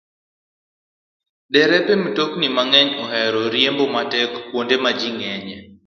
Derepe 1.51 1.93
mtokni 2.03 2.47
mang'eny 2.55 2.89
ohero 3.03 3.41
riembo 3.53 3.85
matek 3.93 4.31
kuonde 4.47 4.75
ma 4.83 4.91
ji 4.99 5.09
ng'enyie. 5.17 5.57